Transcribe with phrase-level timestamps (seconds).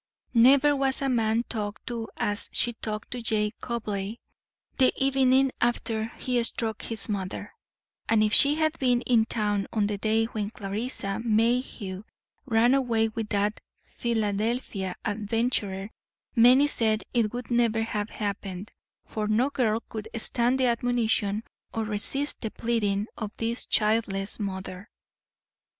[0.33, 4.15] Never was a man talked to as she talked to Jake Cobleigh
[4.79, 7.53] the evening after he struck his mother,
[8.09, 12.03] and if she had been in town on the day when Clarissa Mayhew
[12.47, 15.91] ran away with that Philadelphia adventurer
[16.35, 18.71] many said it would never have happened,
[19.05, 21.43] for no girl could stand the admonition,
[21.75, 24.89] or resist the pleading, of this childless mother.